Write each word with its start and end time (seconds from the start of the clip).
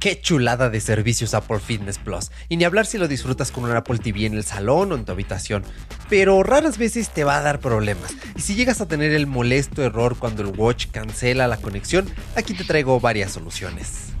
Qué 0.00 0.18
chulada 0.18 0.70
de 0.70 0.80
servicios 0.80 1.34
Apple 1.34 1.58
Fitness 1.58 1.98
Plus. 1.98 2.30
Y 2.48 2.56
ni 2.56 2.64
hablar 2.64 2.86
si 2.86 2.96
lo 2.96 3.06
disfrutas 3.06 3.52
con 3.52 3.64
un 3.64 3.76
Apple 3.76 3.98
TV 3.98 4.24
en 4.24 4.32
el 4.32 4.44
salón 4.44 4.92
o 4.92 4.94
en 4.94 5.04
tu 5.04 5.12
habitación. 5.12 5.62
Pero 6.08 6.42
raras 6.42 6.78
veces 6.78 7.10
te 7.10 7.22
va 7.22 7.36
a 7.36 7.42
dar 7.42 7.60
problemas. 7.60 8.16
Y 8.34 8.40
si 8.40 8.54
llegas 8.54 8.80
a 8.80 8.88
tener 8.88 9.12
el 9.12 9.26
molesto 9.26 9.82
error 9.82 10.16
cuando 10.18 10.40
el 10.40 10.58
watch 10.58 10.86
cancela 10.90 11.46
la 11.48 11.58
conexión, 11.58 12.08
aquí 12.34 12.54
te 12.54 12.64
traigo 12.64 12.98
varias 12.98 13.32
soluciones. 13.32 14.14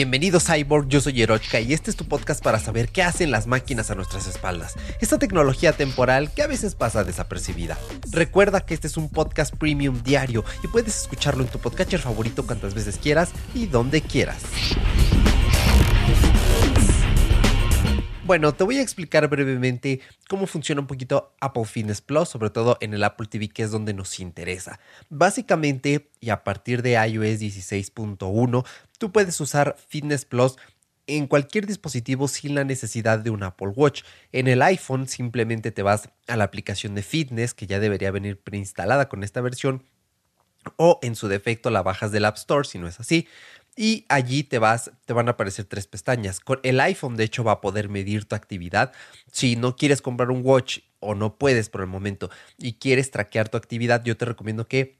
Bienvenido 0.00 0.40
Cyborg, 0.40 0.88
yo 0.88 1.02
soy 1.02 1.20
Erochka 1.20 1.60
y 1.60 1.74
este 1.74 1.90
es 1.90 1.96
tu 1.98 2.06
podcast 2.06 2.42
para 2.42 2.58
saber 2.58 2.88
qué 2.88 3.02
hacen 3.02 3.30
las 3.30 3.46
máquinas 3.46 3.90
a 3.90 3.94
nuestras 3.94 4.26
espaldas. 4.26 4.76
Esta 4.98 5.18
tecnología 5.18 5.74
temporal 5.74 6.32
que 6.32 6.40
a 6.40 6.46
veces 6.46 6.74
pasa 6.74 7.04
desapercibida. 7.04 7.76
Recuerda 8.10 8.62
que 8.62 8.72
este 8.72 8.86
es 8.86 8.96
un 8.96 9.10
podcast 9.10 9.54
premium 9.54 10.02
diario 10.02 10.42
y 10.64 10.68
puedes 10.68 11.02
escucharlo 11.02 11.42
en 11.42 11.50
tu 11.50 11.58
podcatcher 11.58 12.00
favorito 12.00 12.46
cuantas 12.46 12.72
veces 12.72 12.96
quieras 12.96 13.32
y 13.54 13.66
donde 13.66 14.00
quieras. 14.00 14.42
Bueno, 18.30 18.54
te 18.54 18.62
voy 18.62 18.78
a 18.78 18.82
explicar 18.82 19.26
brevemente 19.28 20.00
cómo 20.28 20.46
funciona 20.46 20.80
un 20.80 20.86
poquito 20.86 21.34
Apple 21.40 21.64
Fitness 21.64 22.00
Plus, 22.00 22.28
sobre 22.28 22.50
todo 22.50 22.78
en 22.80 22.94
el 22.94 23.02
Apple 23.02 23.26
TV, 23.26 23.48
que 23.48 23.64
es 23.64 23.72
donde 23.72 23.92
nos 23.92 24.20
interesa. 24.20 24.78
Básicamente, 25.08 26.10
y 26.20 26.30
a 26.30 26.44
partir 26.44 26.80
de 26.82 26.92
iOS 26.92 27.40
16.1, 27.40 28.64
tú 29.00 29.10
puedes 29.10 29.40
usar 29.40 29.76
Fitness 29.88 30.26
Plus 30.26 30.56
en 31.06 31.26
cualquier 31.26 31.66
dispositivo 31.66 32.28
sin 32.28 32.54
la 32.54 32.64
necesidad 32.64 33.18
de 33.18 33.30
un 33.30 33.42
Apple 33.42 33.72
Watch. 33.74 34.02
En 34.30 34.46
el 34.46 34.62
iPhone 34.62 35.08
simplemente 35.08 35.72
te 35.72 35.82
vas 35.82 36.10
a 36.28 36.36
la 36.36 36.44
aplicación 36.44 36.94
de 36.94 37.02
fitness 37.02 37.54
que 37.54 37.66
ya 37.66 37.80
debería 37.80 38.12
venir 38.12 38.38
preinstalada 38.38 39.08
con 39.08 39.24
esta 39.24 39.40
versión 39.40 39.82
o 40.76 41.00
en 41.02 41.16
su 41.16 41.26
defecto 41.26 41.70
la 41.70 41.82
bajas 41.82 42.12
del 42.12 42.26
App 42.26 42.36
Store 42.36 42.68
si 42.68 42.78
no 42.78 42.86
es 42.86 43.00
así. 43.00 43.26
Y 43.74 44.04
allí 44.10 44.44
te 44.44 44.58
vas, 44.58 44.90
te 45.06 45.14
van 45.14 45.28
a 45.28 45.32
aparecer 45.32 45.64
tres 45.64 45.86
pestañas. 45.86 46.38
Con 46.38 46.60
el 46.62 46.78
iPhone, 46.80 47.16
de 47.16 47.24
hecho, 47.24 47.42
va 47.42 47.52
a 47.52 47.60
poder 47.62 47.88
medir 47.88 48.26
tu 48.26 48.34
actividad. 48.34 48.92
Si 49.32 49.56
no 49.56 49.76
quieres 49.76 50.02
comprar 50.02 50.30
un 50.30 50.42
watch 50.44 50.80
o 50.98 51.14
no 51.14 51.38
puedes 51.38 51.70
por 51.70 51.80
el 51.80 51.86
momento 51.86 52.30
y 52.58 52.74
quieres 52.74 53.10
traquear 53.10 53.48
tu 53.48 53.56
actividad, 53.56 54.04
yo 54.04 54.18
te 54.18 54.26
recomiendo 54.26 54.68
que 54.68 54.99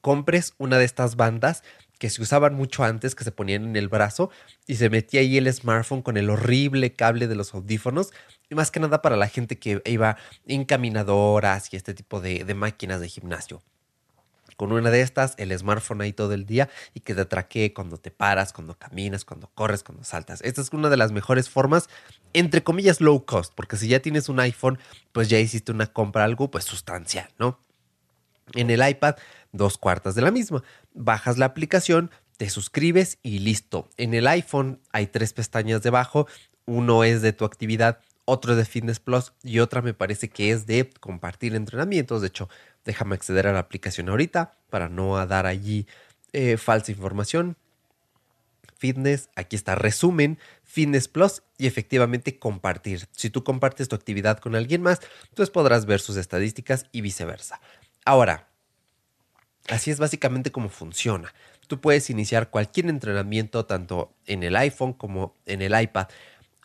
compres 0.00 0.54
una 0.58 0.78
de 0.78 0.84
estas 0.84 1.16
bandas 1.16 1.62
que 2.00 2.08
se 2.08 2.22
usaban 2.22 2.54
mucho 2.54 2.82
antes, 2.82 3.14
que 3.14 3.24
se 3.24 3.30
ponían 3.30 3.62
en 3.62 3.76
el 3.76 3.88
brazo 3.88 4.30
y 4.66 4.76
se 4.76 4.88
metía 4.88 5.20
ahí 5.20 5.36
el 5.36 5.52
smartphone 5.52 6.00
con 6.00 6.16
el 6.16 6.30
horrible 6.30 6.94
cable 6.94 7.28
de 7.28 7.34
los 7.34 7.52
audífonos. 7.52 8.10
Y 8.48 8.54
más 8.54 8.70
que 8.70 8.80
nada 8.80 9.02
para 9.02 9.18
la 9.18 9.28
gente 9.28 9.58
que 9.58 9.82
iba 9.84 10.16
en 10.46 10.64
caminadoras 10.64 11.72
y 11.72 11.76
este 11.76 11.92
tipo 11.92 12.22
de, 12.22 12.42
máquinas 12.54 13.02
de 13.02 13.08
gimnasio 13.08 13.62
con 14.56 14.72
una 14.72 14.90
de 14.90 15.00
estas, 15.00 15.34
el 15.38 15.56
smartphone 15.58 16.02
ahí 16.02 16.12
todo 16.12 16.34
el 16.34 16.44
día 16.44 16.68
y 16.92 17.00
que 17.00 17.14
te 17.14 17.24
traquee 17.24 17.72
cuando 17.72 17.96
te 17.96 18.10
paras, 18.10 18.52
cuando 18.52 18.74
caminas, 18.78 19.24
cuando 19.24 19.48
corres, 19.54 19.82
cuando 19.82 20.04
saltas. 20.04 20.42
Esta 20.42 20.60
es 20.60 20.70
una 20.72 20.90
de 20.90 20.98
las 20.98 21.12
mejores 21.12 21.48
formas, 21.48 21.88
entre 22.34 22.62
comillas, 22.62 23.00
low 23.00 23.24
cost, 23.24 23.54
porque 23.54 23.78
si 23.78 23.88
ya 23.88 24.00
tienes 24.00 24.28
un 24.28 24.38
iPhone, 24.38 24.78
pues 25.12 25.30
ya 25.30 25.38
hiciste 25.38 25.72
una 25.72 25.86
compra, 25.86 26.24
algo 26.24 26.50
pues 26.50 26.64
sustancial, 26.64 27.30
¿no? 27.38 27.58
En 28.54 28.68
el 28.68 28.86
iPad, 28.86 29.16
dos 29.52 29.78
cuartas 29.78 30.14
de 30.14 30.22
la 30.22 30.30
misma. 30.30 30.62
Bajas 30.94 31.38
la 31.38 31.46
aplicación, 31.46 32.10
te 32.36 32.50
suscribes 32.50 33.18
y 33.22 33.40
listo. 33.40 33.88
En 33.96 34.14
el 34.14 34.26
iPhone 34.26 34.80
hay 34.92 35.06
tres 35.06 35.32
pestañas 35.32 35.82
debajo. 35.82 36.26
Uno 36.66 37.04
es 37.04 37.22
de 37.22 37.32
tu 37.32 37.44
actividad, 37.44 38.00
otro 38.24 38.52
es 38.52 38.58
de 38.58 38.64
Fitness 38.64 39.00
Plus 39.00 39.32
y 39.42 39.58
otra 39.58 39.82
me 39.82 39.94
parece 39.94 40.28
que 40.28 40.50
es 40.50 40.66
de 40.66 40.88
compartir 41.00 41.54
entrenamientos. 41.54 42.20
De 42.20 42.28
hecho, 42.28 42.48
déjame 42.84 43.14
acceder 43.14 43.46
a 43.46 43.52
la 43.52 43.58
aplicación 43.58 44.08
ahorita 44.08 44.52
para 44.70 44.88
no 44.88 45.24
dar 45.26 45.46
allí 45.46 45.86
eh, 46.32 46.56
falsa 46.56 46.92
información. 46.92 47.56
Fitness, 48.78 49.28
aquí 49.36 49.56
está 49.56 49.74
resumen, 49.74 50.38
Fitness 50.64 51.08
Plus 51.08 51.42
y 51.58 51.66
efectivamente 51.66 52.38
compartir. 52.38 53.08
Si 53.12 53.28
tú 53.28 53.44
compartes 53.44 53.88
tu 53.88 53.96
actividad 53.96 54.38
con 54.38 54.54
alguien 54.54 54.80
más, 54.80 55.00
entonces 55.28 55.50
podrás 55.50 55.84
ver 55.84 56.00
sus 56.00 56.16
estadísticas 56.16 56.86
y 56.90 57.02
viceversa. 57.02 57.60
Ahora, 58.06 58.49
así 59.70 59.90
es 59.90 59.98
básicamente 59.98 60.52
como 60.52 60.68
funciona. 60.68 61.32
Tú 61.66 61.80
puedes 61.80 62.10
iniciar 62.10 62.50
cualquier 62.50 62.86
entrenamiento 62.86 63.64
tanto 63.64 64.12
en 64.26 64.42
el 64.42 64.56
iPhone 64.56 64.92
como 64.92 65.34
en 65.46 65.62
el 65.62 65.80
iPad. 65.80 66.08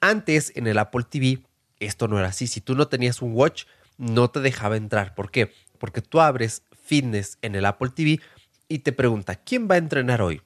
Antes 0.01 0.51
en 0.55 0.67
el 0.67 0.77
Apple 0.77 1.05
TV 1.09 1.39
esto 1.79 2.07
no 2.07 2.17
era 2.19 2.29
así. 2.29 2.47
Si 2.47 2.61
tú 2.61 2.75
no 2.75 2.87
tenías 2.87 3.21
un 3.21 3.33
watch, 3.33 3.65
no 3.97 4.29
te 4.29 4.39
dejaba 4.39 4.77
entrar. 4.77 5.13
¿Por 5.15 5.31
qué? 5.31 5.51
Porque 5.77 6.01
tú 6.01 6.19
abres 6.19 6.63
fitness 6.83 7.37
en 7.41 7.55
el 7.55 7.65
Apple 7.65 7.89
TV 7.89 8.19
y 8.67 8.79
te 8.79 8.91
pregunta, 8.91 9.35
¿quién 9.35 9.67
va 9.69 9.75
a 9.75 9.79
entrenar 9.79 10.21
hoy? 10.21 10.41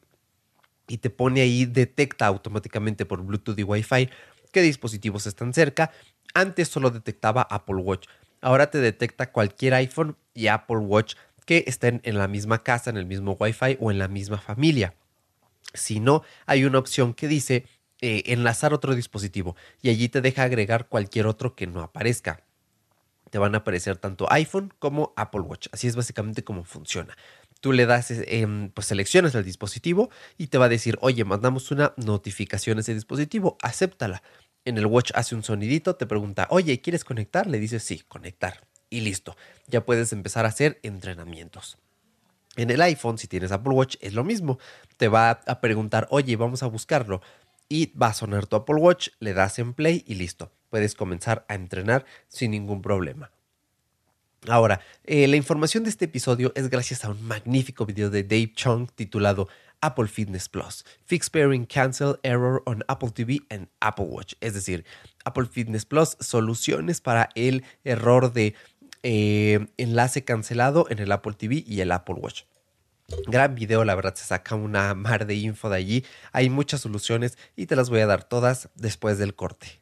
Y 0.87 0.97
te 0.97 1.09
pone 1.09 1.41
ahí, 1.41 1.65
detecta 1.65 2.25
automáticamente 2.25 3.05
por 3.05 3.21
Bluetooth 3.23 3.57
y 3.57 3.63
Wi-Fi 3.63 4.09
qué 4.51 4.61
dispositivos 4.61 5.27
están 5.27 5.53
cerca. 5.53 5.91
Antes 6.33 6.67
solo 6.67 6.89
detectaba 6.89 7.41
Apple 7.49 7.77
Watch. 7.77 8.07
Ahora 8.41 8.69
te 8.69 8.79
detecta 8.79 9.31
cualquier 9.31 9.73
iPhone 9.75 10.15
y 10.33 10.47
Apple 10.47 10.77
Watch 10.77 11.15
que 11.49 11.63
estén 11.65 11.99
en 12.03 12.19
la 12.19 12.27
misma 12.27 12.61
casa, 12.61 12.91
en 12.91 12.97
el 12.97 13.07
mismo 13.07 13.35
Wi-Fi 13.39 13.77
o 13.79 13.89
en 13.89 13.97
la 13.97 14.07
misma 14.07 14.37
familia. 14.37 14.93
Si 15.73 15.99
no, 15.99 16.21
hay 16.45 16.63
una 16.63 16.77
opción 16.77 17.15
que 17.15 17.27
dice 17.27 17.65
eh, 18.01 18.21
enlazar 18.27 18.71
otro 18.71 18.93
dispositivo 18.93 19.55
y 19.81 19.89
allí 19.89 20.09
te 20.09 20.21
deja 20.21 20.43
agregar 20.43 20.89
cualquier 20.89 21.25
otro 21.25 21.55
que 21.55 21.65
no 21.65 21.81
aparezca. 21.81 22.43
Te 23.31 23.39
van 23.39 23.55
a 23.55 23.59
aparecer 23.59 23.97
tanto 23.97 24.31
iPhone 24.31 24.71
como 24.77 25.11
Apple 25.15 25.41
Watch. 25.41 25.69
Así 25.71 25.87
es 25.87 25.95
básicamente 25.95 26.43
como 26.43 26.65
funciona. 26.65 27.17
Tú 27.61 27.73
le 27.73 27.87
das, 27.87 28.11
em, 28.11 28.69
pues 28.69 28.85
seleccionas 28.85 29.33
el 29.33 29.43
dispositivo 29.43 30.11
y 30.37 30.47
te 30.47 30.59
va 30.59 30.65
a 30.65 30.69
decir, 30.69 30.99
oye, 31.01 31.25
mandamos 31.25 31.71
una 31.71 31.95
notificación 31.97 32.77
a 32.77 32.81
ese 32.81 32.93
dispositivo, 32.93 33.57
acéptala. 33.63 34.21
En 34.65 34.77
el 34.77 34.85
Watch 34.85 35.13
hace 35.15 35.33
un 35.33 35.41
sonidito, 35.41 35.95
te 35.95 36.05
pregunta, 36.05 36.45
oye, 36.51 36.79
¿quieres 36.79 37.03
conectar? 37.03 37.47
Le 37.47 37.57
dices, 37.57 37.81
sí, 37.81 38.03
conectar. 38.07 38.68
Y 38.89 39.01
listo, 39.01 39.35
ya 39.67 39.85
puedes 39.85 40.13
empezar 40.13 40.45
a 40.45 40.49
hacer 40.49 40.79
entrenamientos. 40.83 41.77
En 42.55 42.71
el 42.71 42.81
iPhone, 42.81 43.17
si 43.17 43.27
tienes 43.27 43.51
Apple 43.51 43.73
Watch, 43.73 43.95
es 44.01 44.13
lo 44.13 44.23
mismo. 44.23 44.57
Te 44.97 45.07
va 45.07 45.29
a 45.29 45.61
preguntar, 45.61 46.07
oye, 46.09 46.35
vamos 46.35 46.63
a 46.63 46.67
buscarlo 46.67 47.21
y 47.69 47.93
va 47.95 48.07
a 48.07 48.13
sonar 48.13 48.47
tu 48.47 48.55
Apple 48.55 48.75
Watch, 48.75 49.09
le 49.19 49.33
das 49.33 49.59
en 49.59 49.73
play 49.73 50.03
y 50.07 50.15
listo. 50.15 50.51
Puedes 50.69 50.95
comenzar 50.95 51.45
a 51.47 51.55
entrenar 51.55 52.05
sin 52.27 52.51
ningún 52.51 52.81
problema. 52.81 53.31
Ahora, 54.47 54.81
eh, 55.03 55.27
la 55.27 55.35
información 55.35 55.83
de 55.83 55.89
este 55.89 56.05
episodio 56.05 56.51
es 56.55 56.69
gracias 56.69 57.05
a 57.05 57.09
un 57.09 57.21
magnífico 57.21 57.85
video 57.85 58.09
de 58.09 58.23
Dave 58.23 58.53
Chung 58.55 58.89
titulado 58.95 59.49
Apple 59.81 60.07
Fitness 60.07 60.49
Plus, 60.49 60.85
Fix 61.05 61.29
Pairing 61.29 61.65
Cancel 61.65 62.19
Error 62.23 62.63
on 62.65 62.83
Apple 62.87 63.11
TV 63.11 63.41
and 63.49 63.67
Apple 63.79 64.05
Watch. 64.05 64.33
Es 64.39 64.53
decir, 64.53 64.85
Apple 65.25 65.45
Fitness 65.45 65.85
Plus, 65.85 66.17
soluciones 66.19 67.01
para 67.01 67.29
el 67.35 67.63
error 67.83 68.31
de 68.31 68.55
eh, 69.03 69.67
enlace 69.77 70.23
cancelado 70.23 70.87
en 70.89 70.99
el 70.99 71.11
Apple 71.11 71.33
TV 71.33 71.63
y 71.65 71.81
el 71.81 71.91
Apple 71.91 72.15
Watch. 72.15 72.43
Gran 73.27 73.55
video, 73.55 73.83
la 73.85 73.95
verdad 73.95 74.15
se 74.15 74.25
saca 74.25 74.55
una 74.55 74.93
mar 74.95 75.25
de 75.25 75.35
info 75.35 75.69
de 75.69 75.77
allí. 75.77 76.05
Hay 76.31 76.49
muchas 76.49 76.81
soluciones 76.81 77.37
y 77.55 77.65
te 77.65 77.75
las 77.75 77.89
voy 77.89 78.01
a 78.01 78.07
dar 78.07 78.23
todas 78.23 78.69
después 78.75 79.17
del 79.17 79.35
corte. 79.35 79.81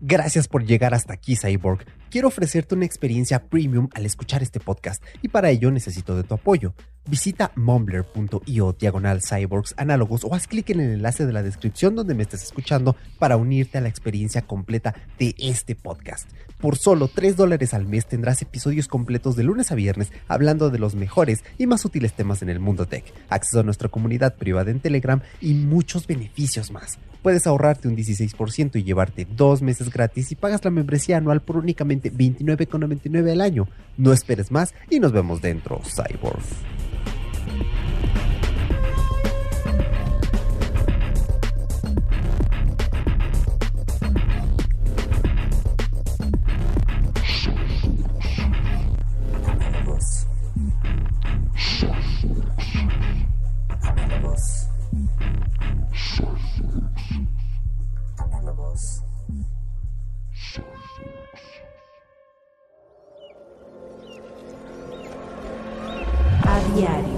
Gracias 0.00 0.48
por 0.48 0.64
llegar 0.64 0.94
hasta 0.94 1.12
aquí, 1.12 1.36
Cyborg. 1.36 1.84
Quiero 2.10 2.28
ofrecerte 2.28 2.74
una 2.74 2.86
experiencia 2.86 3.44
premium 3.48 3.88
al 3.92 4.06
escuchar 4.06 4.42
este 4.42 4.60
podcast 4.60 5.04
y 5.20 5.28
para 5.28 5.50
ello 5.50 5.70
necesito 5.70 6.16
de 6.16 6.22
tu 6.22 6.34
apoyo. 6.34 6.72
Visita 7.08 7.52
mumbler.io 7.56 8.76
diagonal 8.78 9.22
cyborgs 9.22 9.72
análogos 9.78 10.24
o 10.24 10.34
haz 10.34 10.46
clic 10.46 10.68
en 10.68 10.80
el 10.80 10.92
enlace 10.92 11.24
de 11.24 11.32
la 11.32 11.42
descripción 11.42 11.94
donde 11.94 12.12
me 12.12 12.24
estés 12.24 12.42
escuchando 12.42 12.96
para 13.18 13.38
unirte 13.38 13.78
a 13.78 13.80
la 13.80 13.88
experiencia 13.88 14.42
completa 14.42 14.94
de 15.18 15.34
este 15.38 15.74
podcast. 15.74 16.28
Por 16.60 16.76
solo 16.76 17.08
3 17.08 17.34
dólares 17.34 17.72
al 17.72 17.86
mes 17.86 18.04
tendrás 18.06 18.42
episodios 18.42 18.88
completos 18.88 19.36
de 19.36 19.44
lunes 19.44 19.72
a 19.72 19.74
viernes 19.74 20.12
hablando 20.26 20.68
de 20.68 20.78
los 20.78 20.96
mejores 20.96 21.44
y 21.56 21.66
más 21.66 21.82
útiles 21.86 22.12
temas 22.12 22.42
en 22.42 22.50
el 22.50 22.60
mundo 22.60 22.84
tech, 22.84 23.04
acceso 23.30 23.60
a 23.60 23.62
nuestra 23.62 23.88
comunidad 23.88 24.36
privada 24.36 24.70
en 24.70 24.80
Telegram 24.80 25.22
y 25.40 25.54
muchos 25.54 26.06
beneficios 26.06 26.70
más. 26.70 26.98
Puedes 27.22 27.46
ahorrarte 27.46 27.88
un 27.88 27.96
16% 27.96 28.76
y 28.76 28.84
llevarte 28.84 29.26
dos 29.34 29.62
meses 29.62 29.90
gratis 29.90 30.30
y 30.30 30.34
pagas 30.34 30.62
la 30.62 30.70
membresía 30.70 31.16
anual 31.16 31.40
por 31.40 31.56
únicamente 31.56 32.12
$29,99 32.12 33.32
al 33.32 33.40
año. 33.40 33.66
No 33.96 34.12
esperes 34.12 34.50
más 34.50 34.74
y 34.90 35.00
nos 35.00 35.12
vemos 35.12 35.40
dentro, 35.40 35.80
A 66.44 66.60
diario. 66.74 67.17